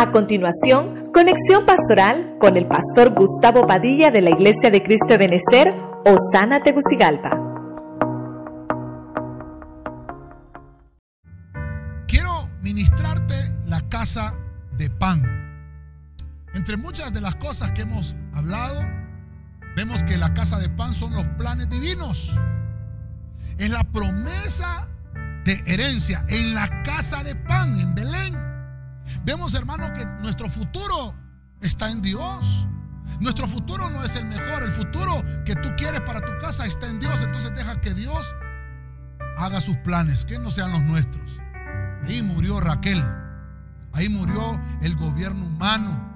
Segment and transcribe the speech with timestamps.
[0.00, 5.18] A continuación, conexión pastoral con el pastor Gustavo Padilla de la Iglesia de Cristo de
[5.18, 5.74] Benecer,
[6.06, 7.38] Osana Tegucigalpa.
[12.08, 12.32] Quiero
[12.62, 14.38] ministrarte la casa
[14.78, 15.22] de pan.
[16.54, 18.80] Entre muchas de las cosas que hemos hablado,
[19.76, 22.40] vemos que la casa de pan son los planes divinos.
[23.58, 24.88] Es la promesa
[25.44, 28.39] de herencia en la casa de pan en Belén.
[29.30, 31.14] Vemos, hermano, que nuestro futuro
[31.60, 32.66] está en Dios.
[33.20, 34.64] Nuestro futuro no es el mejor.
[34.64, 37.22] El futuro que tú quieres para tu casa está en Dios.
[37.22, 38.34] Entonces deja que Dios
[39.38, 41.38] haga sus planes, que no sean los nuestros.
[42.02, 43.04] Ahí murió Raquel.
[43.92, 46.12] Ahí murió el gobierno humano.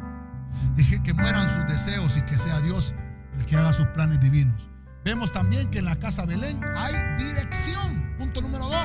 [0.75, 2.97] Deje que mueran sus deseos y que sea Dios
[3.39, 4.69] el que haga sus planes divinos.
[5.05, 8.17] Vemos también que en la casa Belén hay dirección.
[8.19, 8.84] Punto número dos.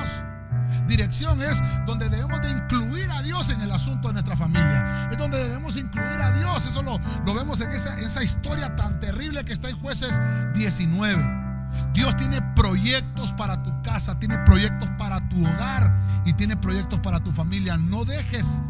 [1.00, 5.08] Dirección es donde debemos de incluir a Dios en el asunto de nuestra familia.
[5.10, 6.66] Es donde debemos incluir a Dios.
[6.66, 6.98] Eso lo,
[7.34, 10.20] vemos en esa, historia tan terrible que está en jueces
[10.52, 11.24] 19.
[11.94, 15.90] Dios tiene proyectos para tu casa, tiene proyectos para tu hogar
[16.26, 17.78] y tiene proyectos para tu familia.
[17.78, 18.60] No dejes,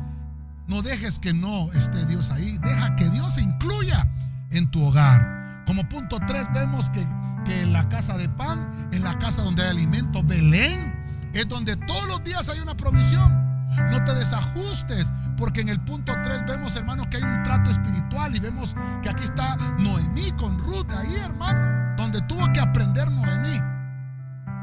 [0.69, 2.59] no dejes que no esté Dios ahí.
[2.59, 4.09] Deja que Dios se incluya
[4.53, 5.65] en tu hogar.
[5.67, 7.05] Como punto 3 vemos que,
[7.45, 11.00] que en la casa de pan, en la casa donde hay alimento, Belén
[11.33, 13.51] es donde todos los días hay una provisión.
[13.91, 18.35] No te desajustes, porque en el punto 3 vemos, hermanos, que hay un trato espiritual
[18.35, 23.61] y vemos que aquí está Noemí con Ruth, ahí, hermano, donde tuvo que aprender Noemí.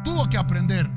[0.04, 0.90] Tuvo que aprender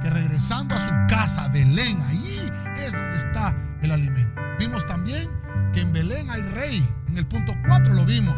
[0.00, 4.40] que regresando a su casa, Belén, ahí es donde está el alimento.
[4.58, 5.28] Vimos también
[5.72, 6.88] que en Belén hay rey.
[7.06, 8.36] En el punto 4 lo vimos.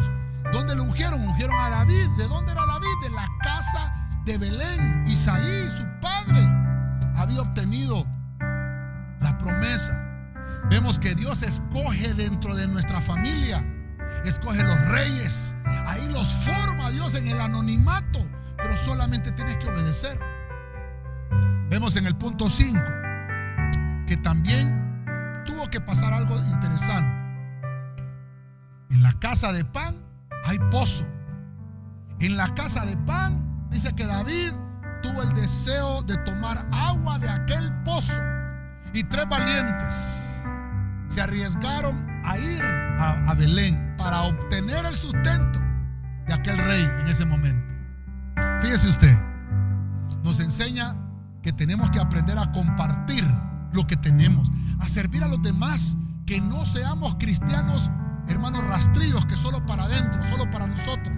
[0.51, 1.21] ¿Dónde lo ungieron?
[1.21, 2.07] Ungieron a David.
[2.17, 2.87] ¿De dónde era David?
[3.01, 3.93] De la casa
[4.25, 5.03] de Belén.
[5.07, 5.90] Isaí, su
[10.71, 13.61] Vemos que Dios escoge dentro de nuestra familia,
[14.23, 18.25] escoge los reyes, ahí los forma Dios en el anonimato,
[18.55, 20.17] pero solamente tienes que obedecer.
[21.69, 22.79] Vemos en el punto 5
[24.07, 25.03] que también
[25.45, 27.19] tuvo que pasar algo interesante.
[28.91, 29.97] En la casa de pan
[30.45, 31.05] hay pozo.
[32.21, 34.53] En la casa de pan dice que David
[35.03, 38.21] tuvo el deseo de tomar agua de aquel pozo.
[38.93, 40.30] Y tres valientes
[41.11, 45.59] se arriesgaron a ir a, Belén para obtener el sustento
[46.25, 47.73] de aquel rey en ese momento.
[48.61, 49.17] Fíjese usted,
[50.23, 50.95] nos enseña
[51.41, 53.25] que tenemos que aprender a compartir
[53.73, 57.91] lo que tenemos, a servir a los demás, que no seamos cristianos,
[58.27, 61.17] hermanos rastrillos, que solo para adentro, solo para nosotros,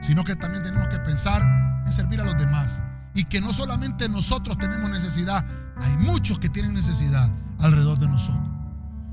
[0.00, 1.42] sino que también tenemos que pensar
[1.86, 2.82] en servir a los demás.
[3.14, 5.44] Y que no solamente nosotros tenemos necesidad,
[5.76, 8.59] hay muchos que tienen necesidad alrededor de nosotros.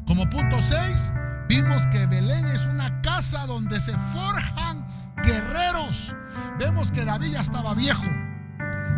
[0.07, 1.11] Como punto 6,
[1.49, 4.87] vimos que Belén es una casa donde se forjan
[5.21, 6.15] guerreros.
[6.57, 8.05] Vemos que David ya estaba viejo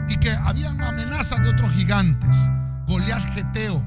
[0.07, 2.37] y que habían amenazas de otros gigantes.
[2.87, 3.83] Goliat Geteo.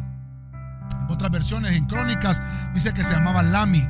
[1.08, 2.42] Otras versiones, en crónicas,
[2.74, 3.88] dice que se llamaba Lami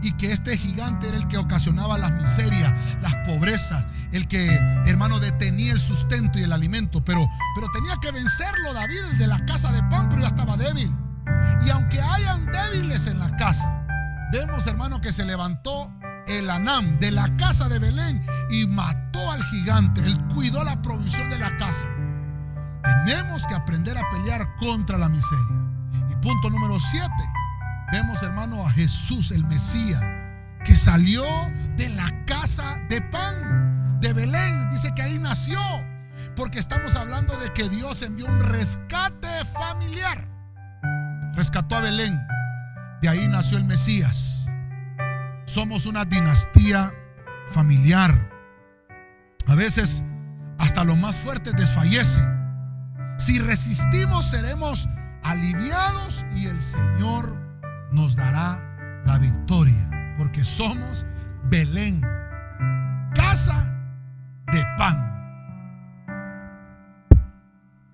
[0.00, 4.46] y que este gigante era el que ocasionaba las miserias, las pobrezas, el que,
[4.86, 7.04] hermano, detenía el sustento y el alimento.
[7.04, 10.90] Pero, pero tenía que vencerlo David, de la casa de pan, pero ya estaba débil.
[11.64, 13.86] Y aunque hayan débiles en la casa,
[14.32, 15.92] vemos, hermano, que se levantó
[16.26, 20.04] el Anam de la casa de Belén y mató al gigante.
[20.04, 21.86] Él cuidó la provisión de la casa.
[22.82, 25.56] Tenemos que aprender a pelear contra la miseria.
[26.10, 27.08] Y punto número 7
[27.92, 30.00] Vemos, hermano, a Jesús, el Mesías,
[30.64, 31.24] que salió
[31.76, 34.68] de la casa de pan, de Belén.
[34.70, 35.58] Dice que ahí nació,
[36.36, 40.28] porque estamos hablando de que Dios envió un rescate familiar.
[41.40, 42.28] Rescató a Belén.
[43.00, 44.46] De ahí nació el Mesías.
[45.46, 46.92] Somos una dinastía
[47.46, 48.30] familiar.
[49.46, 50.04] A veces
[50.58, 52.28] hasta los más fuertes desfallecen.
[53.16, 54.86] Si resistimos seremos
[55.22, 57.34] aliviados y el Señor
[57.90, 61.06] nos dará la victoria, porque somos
[61.44, 62.02] Belén,
[63.14, 63.64] casa
[64.52, 65.09] de pan.